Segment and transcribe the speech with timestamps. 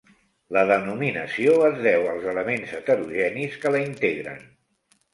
[0.55, 4.47] La denominació es deu als elements heterogenis que la integren.